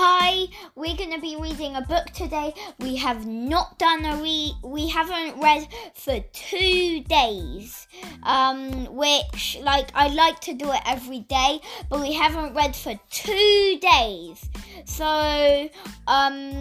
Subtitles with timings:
[0.00, 2.54] Hi, we're going to be reading a book today.
[2.78, 7.88] We have not done a read, we haven't read for two days.
[8.22, 12.94] Um, which, like, I like to do it every day, but we haven't read for
[13.10, 14.48] two days.
[14.84, 15.68] So,
[16.06, 16.52] um,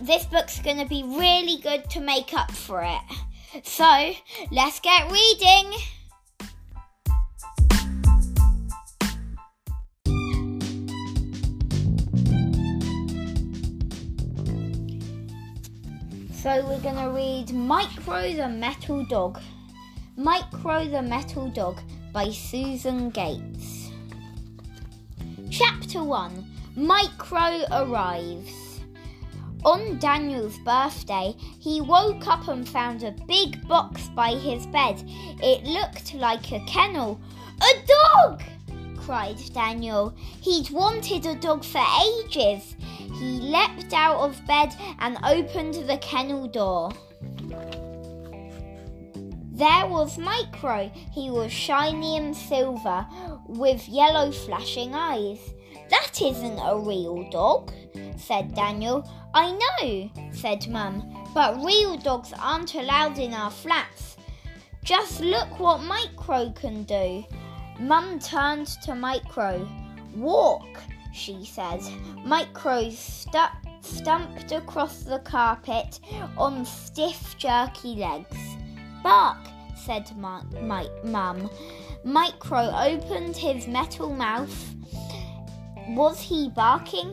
[0.00, 3.64] this book's going to be really good to make up for it.
[3.66, 4.12] So,
[4.52, 5.72] let's get reading.
[16.42, 19.38] So we're going to read Micro the Metal Dog.
[20.16, 21.82] Micro the Metal Dog
[22.14, 23.90] by Susan Gates.
[25.50, 28.80] Chapter 1 Micro arrives.
[29.66, 35.04] On Daniel's birthday, he woke up and found a big box by his bed.
[35.42, 37.20] It looked like a kennel.
[37.60, 38.42] A dog!
[38.96, 40.14] cried Daniel.
[40.40, 42.76] He'd wanted a dog for ages.
[43.20, 46.90] He leapt out of bed and opened the kennel door.
[49.52, 50.90] There was Micro.
[51.12, 53.06] He was shiny and silver,
[53.46, 55.38] with yellow flashing eyes.
[55.90, 57.70] That isn't a real dog,
[58.16, 59.06] said Daniel.
[59.34, 61.04] I know, said Mum,
[61.34, 64.16] but real dogs aren't allowed in our flats.
[64.82, 67.22] Just look what Micro can do.
[67.78, 69.68] Mum turned to Micro.
[70.16, 70.66] Walk,
[71.12, 71.80] she said.
[72.24, 73.38] Micro stu-
[73.80, 76.00] stumped across the carpet
[76.36, 78.36] on stiff, jerky legs.
[79.02, 79.38] Bark,
[79.76, 81.50] said Mum.
[82.04, 84.74] Micro opened his metal mouth.
[85.88, 87.12] Was he barking?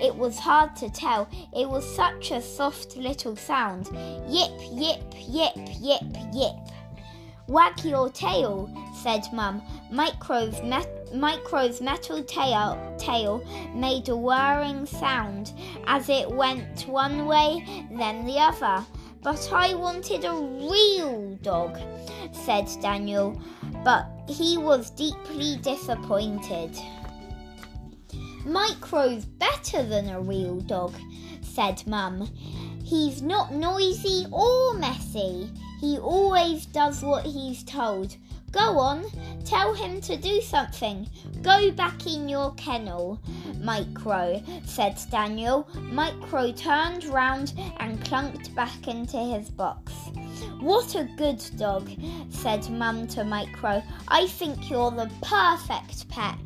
[0.00, 1.28] It was hard to tell.
[1.56, 3.88] It was such a soft little sound.
[4.28, 6.54] Yip, yip, yip, yip, yip.
[7.48, 8.70] Wag your tail,
[9.02, 9.62] said Mum.
[9.90, 15.52] Micro's, met- Micro's metal tail, tail made a whirring sound
[15.86, 18.84] as it went one way, then the other.
[19.22, 21.78] But I wanted a real dog,
[22.32, 23.40] said Daniel,
[23.84, 26.76] but he was deeply disappointed.
[28.44, 30.94] Micro's better than a real dog,
[31.42, 32.30] said Mum.
[32.84, 35.50] He's not noisy or messy.
[35.80, 38.16] He always does what he's told.
[38.50, 39.04] Go on,
[39.44, 41.08] tell him to do something.
[41.42, 43.20] Go back in your kennel,
[43.60, 45.68] Micro, said Daniel.
[45.74, 49.92] Micro turned round and clunked back into his box.
[50.60, 51.90] What a good dog,
[52.30, 53.82] said Mum to Micro.
[54.08, 56.38] I think you're the perfect pet.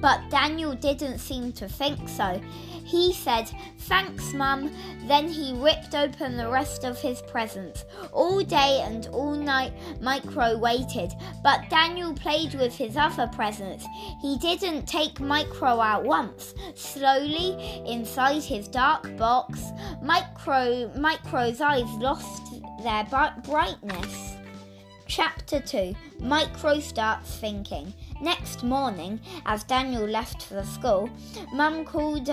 [0.00, 2.40] But Daniel didn't seem to think so.
[2.84, 4.70] He said, Thanks, Mum.
[5.06, 7.84] Then he ripped open the rest of his presents.
[8.12, 11.12] All day and all night, Micro waited,
[11.44, 13.86] but Daniel played with his other presents.
[14.20, 16.54] He didn't take Micro out once.
[16.74, 19.62] Slowly, inside his dark box,
[20.02, 22.42] Micro Micro's eyes lost
[22.82, 23.04] their
[23.44, 24.36] brightness.
[25.06, 27.92] Chapter 2 Micro starts thinking.
[28.20, 31.08] Next morning, as Daniel left for school,
[31.52, 32.28] Mum called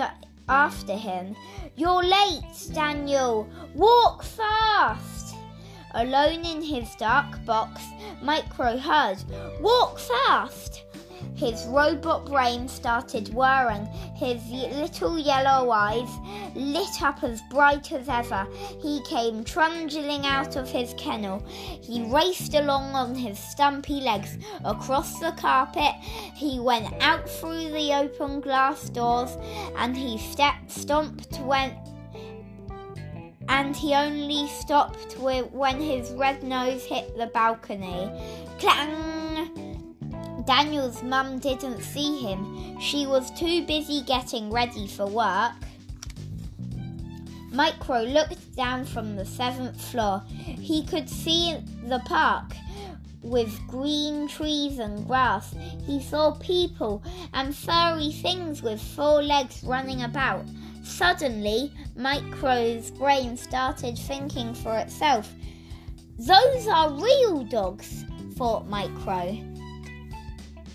[0.48, 1.34] after him.
[1.76, 3.48] You're late, Daniel.
[3.74, 5.36] Walk fast.
[5.94, 7.80] Alone in his dark box,
[8.22, 9.16] Micro heard,
[9.60, 10.84] Walk fast.
[11.38, 13.86] His robot brain started whirring.
[14.16, 16.08] His little yellow eyes
[16.56, 18.44] lit up as bright as ever.
[18.82, 21.44] He came trundling out of his kennel.
[21.46, 25.94] He raced along on his stumpy legs across the carpet.
[26.34, 29.36] He went out through the open glass doors
[29.76, 31.72] and he stepped, stomped when
[33.48, 38.10] and he only stopped when his red nose hit the balcony.
[38.58, 39.67] Clang!
[40.48, 42.80] Daniel's mum didn't see him.
[42.80, 45.52] She was too busy getting ready for work.
[47.52, 50.22] Micro looked down from the seventh floor.
[50.28, 51.54] He could see
[51.86, 52.54] the park
[53.20, 55.54] with green trees and grass.
[55.84, 57.02] He saw people
[57.34, 60.46] and furry things with four legs running about.
[60.82, 65.30] Suddenly, Micro's brain started thinking for itself.
[66.18, 68.06] Those are real dogs,
[68.38, 69.36] thought Micro.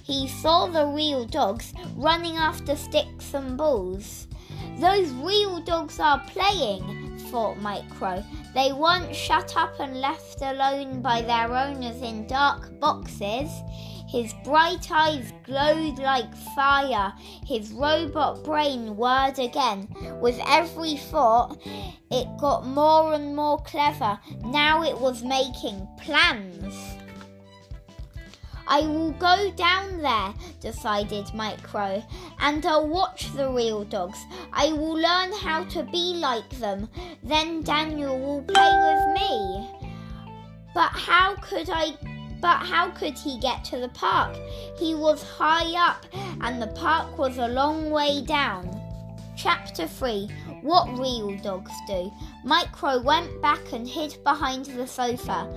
[0.04, 4.28] He saw the real dogs running after sticks and balls.
[4.78, 8.24] Those real dogs are playing, thought Micro.
[8.54, 13.50] They weren't shut up and left alone by their owners in dark boxes.
[14.10, 17.14] His bright eyes glowed like fire.
[17.48, 19.88] His robot brain whirred again.
[20.22, 21.58] With every thought,
[22.12, 24.20] it got more and more clever.
[24.44, 26.76] Now it was making plans.
[28.68, 32.04] I will go down there, decided Micro,
[32.40, 34.20] and I'll watch the real dogs.
[34.52, 36.90] I will learn how to be like them.
[37.24, 39.90] Then Daniel will play with me.
[40.74, 41.98] But how could I
[42.42, 44.36] but how could he get to the park?
[44.78, 46.06] He was high up
[46.42, 48.70] and the park was a long way down.
[49.38, 50.30] Chapter 3
[50.62, 52.12] What Real Dogs Do.
[52.44, 55.48] Micro went back and hid behind the sofa.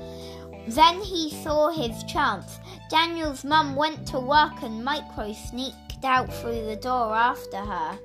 [0.69, 2.59] Then he saw his chance.
[2.91, 7.99] Daniel's mum went to work and Micro sneaked out through the door after her.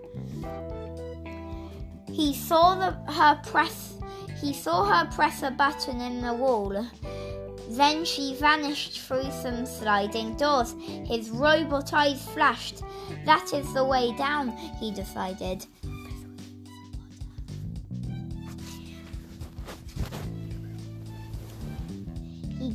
[2.11, 3.91] He saw the, her press
[4.41, 6.87] he saw her press a button in the wall.
[7.69, 10.75] Then she vanished through some sliding doors.
[11.05, 12.81] His robot eyes flashed.
[13.25, 14.49] That is the way down,
[14.79, 15.67] he decided.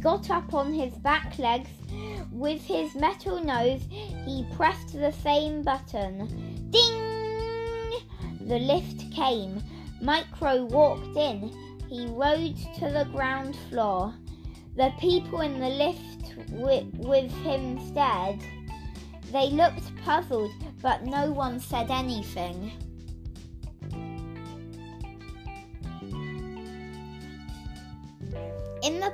[0.06, 1.68] Got up on his back legs.
[2.30, 6.28] With his metal nose, he pressed the same button.
[6.70, 7.92] Ding!
[8.42, 9.60] The lift came.
[10.00, 11.50] Micro walked in.
[11.88, 14.14] He rode to the ground floor.
[14.76, 18.38] The people in the lift with, him stared.
[19.32, 22.70] They looked puzzled, but no one said anything.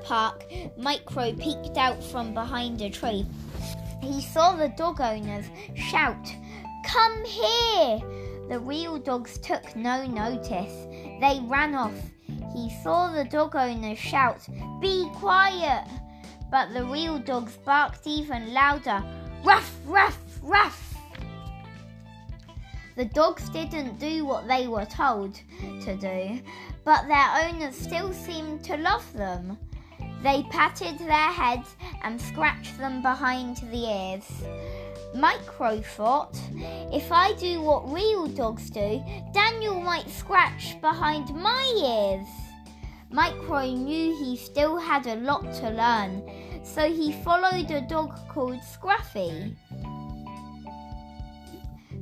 [0.04, 0.44] Park,
[0.76, 3.26] Micro peeked out from behind a tree.
[4.00, 6.28] He saw the dog owners shout,
[6.86, 8.00] Come here!
[8.48, 10.86] The real dogs took no notice.
[11.20, 11.94] They ran off.
[12.54, 14.46] He saw the dog owners shout,
[14.80, 15.88] Be quiet!
[16.50, 19.02] But the real dogs barked even louder,
[19.44, 20.94] Ruff, ruff, ruff!
[22.94, 25.40] The dogs didn't do what they were told
[25.82, 26.40] to do,
[26.84, 29.56] but their owners still seemed to love them.
[30.22, 34.44] They patted their heads and scratched them behind the ears.
[35.14, 36.38] Micro thought,
[36.92, 39.02] if I do what real dogs do,
[39.32, 42.28] Daniel might scratch behind my ears.
[43.10, 46.22] Micro knew he still had a lot to learn,
[46.64, 49.54] so he followed a dog called Scruffy.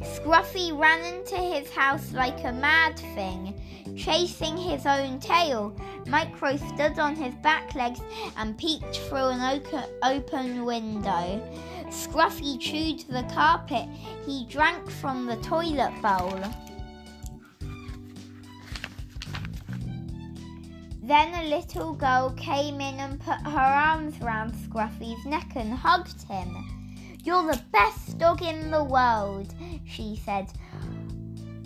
[0.02, 3.54] Scruffy ran into his house like a mad thing,
[3.96, 5.76] chasing his own tail.
[6.06, 8.00] Micro stood on his back legs
[8.36, 9.62] and peeked through an
[10.02, 11.40] open window.
[11.88, 13.88] Scruffy chewed the carpet.
[14.24, 16.40] He drank from the toilet bowl.
[21.02, 26.22] Then a little girl came in and put her arms round Scruffy's neck and hugged
[26.22, 26.56] him.
[27.22, 29.52] You're the best dog in the world,
[29.90, 30.46] she said.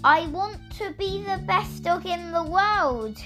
[0.02, 3.18] I want to be the best dog in the world.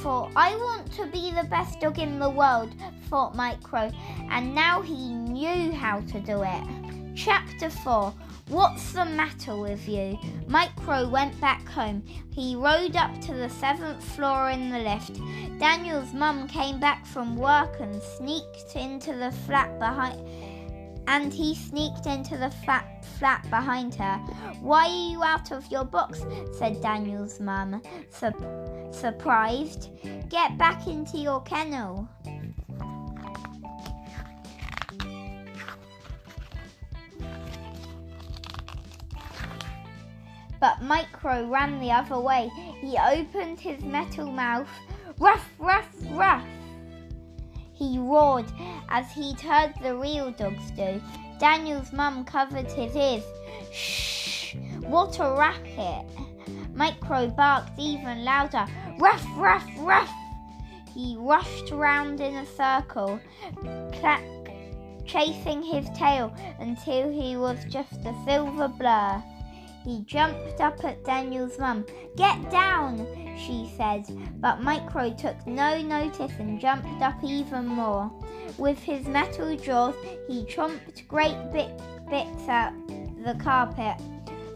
[0.00, 2.74] For I want to be the best dog in the world,
[3.08, 3.90] thought Micro,
[4.30, 7.14] and now he knew how to do it.
[7.16, 8.14] Chapter 4
[8.48, 10.18] What's the matter with you?
[10.46, 12.04] Micro went back home.
[12.30, 15.18] He rode up to the seventh floor in the lift.
[15.58, 20.20] Daniel's mum came back from work and sneaked into the flat behind
[21.06, 24.16] and he sneaked into the flat, flat behind her.
[24.60, 26.24] Why are you out of your box?
[26.58, 29.90] said Daniel's mum, sur- surprised.
[30.28, 32.08] Get back into your kennel.
[40.64, 42.50] but Micro ran the other way.
[42.80, 44.70] He opened his metal mouth.
[45.18, 46.42] Ruff, ruff, ruff!
[47.74, 48.50] He roared
[48.88, 51.02] as he'd heard the real dogs do.
[51.38, 53.24] Daniel's mum covered his ears.
[53.72, 54.54] Shh!
[54.80, 56.06] What a racket!
[56.74, 58.66] Micro barked even louder.
[58.98, 60.12] Ruff, ruff, ruff!
[60.92, 63.18] He rushed round in a circle,
[63.92, 64.22] clack,
[65.04, 69.22] chasing his tail until he was just a silver blur.
[69.84, 71.84] He jumped up at Daniel's mum.
[72.16, 74.06] Get down, she said,
[74.40, 78.10] but Micro took no notice and jumped up even more.
[78.56, 79.94] With his metal jaws,
[80.26, 81.70] he chomped great bit,
[82.08, 82.72] bits out
[83.24, 83.96] the carpet.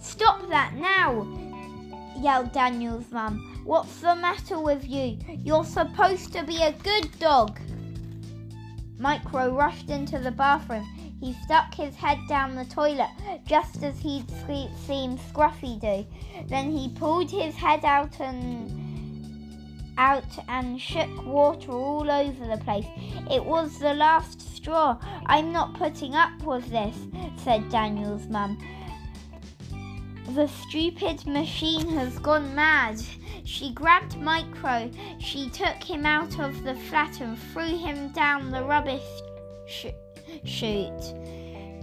[0.01, 1.27] Stop that now!
[2.17, 3.63] yelled Daniel's mum.
[3.65, 5.19] What's the matter with you?
[5.45, 7.59] You're supposed to be a good dog.
[8.99, 10.87] Micro rushed into the bathroom.
[11.21, 13.11] He stuck his head down the toilet
[13.45, 14.31] just as he'd
[14.87, 16.07] seen Scruffy do.
[16.47, 18.89] Then he pulled his head out and
[19.99, 22.87] out and shook water all over the place.
[23.31, 24.97] It was the last straw.
[25.27, 26.97] I'm not putting up with this,
[27.43, 28.57] said Daniel's mum.
[30.37, 33.03] The stupid machine has gone mad.
[33.45, 34.89] She grabbed Micro.
[35.19, 39.03] She took him out of the flat and threw him down the rubbish
[40.45, 41.15] chute.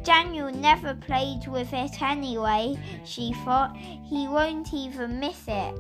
[0.04, 3.76] Daniel never played with it anyway, she thought.
[3.76, 5.76] He won't even miss it.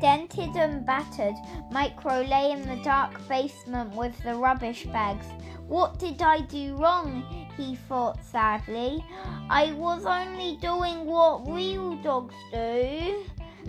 [0.00, 1.34] Dented and battered,
[1.70, 5.26] Micro lay in the dark basement with the rubbish bags.
[5.68, 7.22] What did I do wrong?
[7.56, 9.04] he thought sadly.
[9.50, 13.24] I was only doing what real dogs do.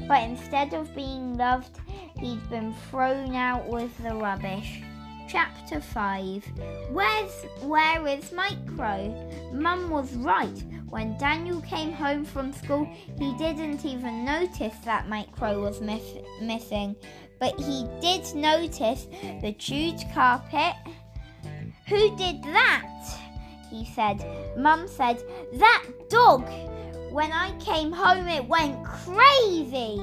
[0.07, 1.79] But instead of being loved,
[2.19, 4.81] he'd been thrown out with the rubbish.
[5.27, 6.43] Chapter 5
[6.91, 9.51] Where's Where is Micro?
[9.53, 10.63] Mum was right.
[10.89, 12.85] When Daniel came home from school,
[13.17, 16.97] he didn't even notice that Micro was miss- missing.
[17.39, 19.07] But he did notice
[19.41, 20.75] the chewed carpet.
[21.87, 23.17] Who did that?
[23.69, 24.23] He said.
[24.57, 26.45] Mum said, That dog!
[27.11, 30.01] When I came home, it went crazy.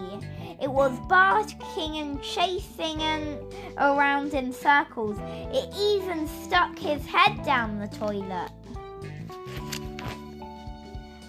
[0.60, 3.38] It was barking and chasing and
[3.78, 5.16] around in circles.
[5.50, 8.50] It even stuck his head down the toilet.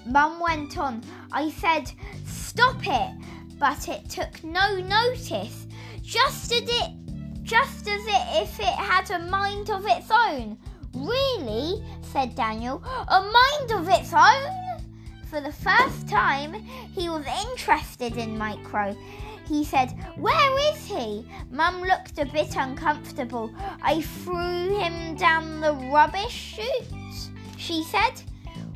[0.06, 1.02] Mum went on.
[1.32, 1.90] I said,
[2.26, 3.12] Stop it!
[3.58, 5.66] But it took no notice.
[6.02, 6.92] Just as it
[7.44, 10.58] just as it if it had a mind of its own.
[10.94, 11.82] Really?
[12.02, 12.84] said Daniel.
[13.08, 14.69] A mind of its own?
[15.30, 18.98] For the first time, he was interested in Micro.
[19.48, 21.24] He said, Where is he?
[21.52, 23.54] Mum looked a bit uncomfortable.
[23.84, 28.24] I threw him down the rubbish chute, she said.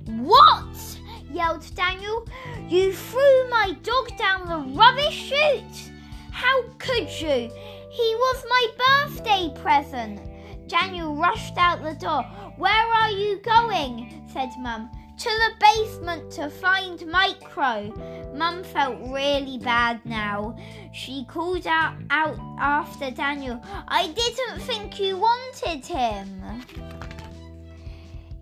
[0.05, 0.99] What?
[1.31, 2.27] yelled Daniel.
[2.67, 5.91] You threw my dog down the rubbish chute?
[6.31, 7.49] How could you?
[7.89, 10.19] He was my birthday present.
[10.67, 12.21] Daniel rushed out the door.
[12.57, 14.23] Where are you going?
[14.31, 14.91] said Mum.
[15.15, 17.93] To the basement to find Micro.
[18.35, 20.57] Mum felt really bad now.
[20.91, 23.61] She called out, out after Daniel.
[23.87, 26.43] I didn't think you wanted him.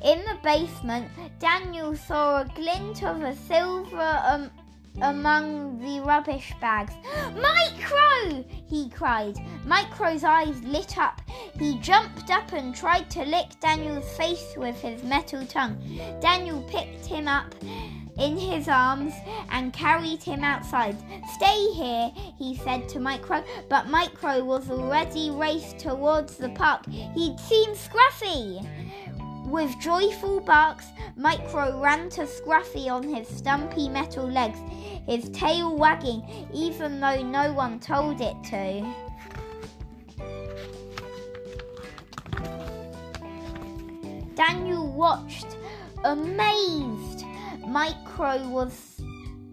[0.03, 4.49] In the basement, Daniel saw a glint of a silver um,
[5.01, 6.93] among the rubbish bags.
[7.36, 8.43] Micro!
[8.67, 9.38] he cried.
[9.65, 11.21] Micro's eyes lit up.
[11.57, 15.77] He jumped up and tried to lick Daniel's face with his metal tongue.
[16.21, 17.53] Daniel picked him up
[18.17, 19.13] in his arms
[19.50, 20.95] and carried him outside.
[21.36, 26.86] Stay here, he said to Micro, but Micro was already raced towards the park.
[26.88, 28.65] He'd seen Scruffy.
[29.51, 30.86] With joyful barks,
[31.17, 34.58] Micro ran to Scruffy on his stumpy metal legs,
[35.05, 38.96] his tail wagging even though no one told it to.
[44.36, 45.58] Daniel watched,
[46.05, 47.25] amazed.
[47.67, 49.01] Micro was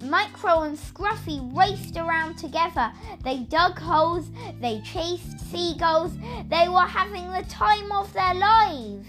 [0.00, 2.92] Micro and Scruffy raced around together.
[3.24, 6.12] They dug holes, they chased seagulls,
[6.48, 9.08] they were having the time of their lives.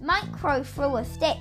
[0.00, 1.38] Micro threw a stick.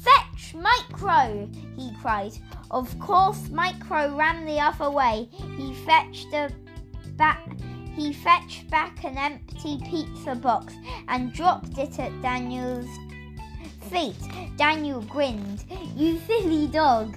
[0.00, 1.48] Fetch, Micro!
[1.76, 2.32] he cried.
[2.70, 5.28] Of course, Micro ran the other way.
[5.56, 6.50] He fetched a
[7.16, 7.46] back.
[7.94, 10.74] He fetched back an empty pizza box
[11.08, 12.88] and dropped it at Daniel's
[13.90, 14.16] feet.
[14.56, 15.64] Daniel grinned.
[15.96, 17.16] You silly dog.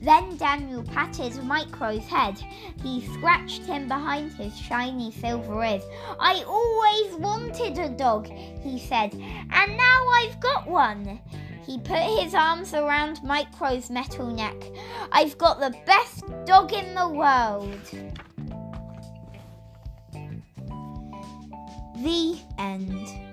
[0.00, 2.42] Then Daniel patted Micro's head.
[2.82, 5.82] He scratched him behind his shiny silver ears.
[6.20, 11.20] I always wanted a dog, he said, and now I've got one.
[11.66, 14.54] He put his arms around Micro's metal neck.
[15.10, 17.80] I've got the best dog in the world.
[22.02, 23.26] The end.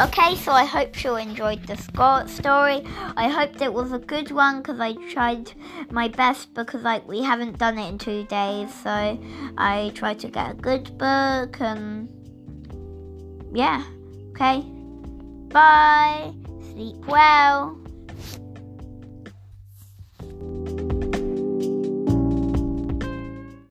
[0.00, 2.82] Okay, so I hope you enjoyed the story.
[3.18, 5.52] I hoped it was a good one because I tried
[5.90, 9.20] my best because like we haven't done it in two days, so
[9.58, 12.08] I tried to get a good book and
[13.52, 13.84] yeah.
[14.30, 14.62] Okay.
[15.48, 16.32] Bye.
[16.72, 17.79] Sleep well.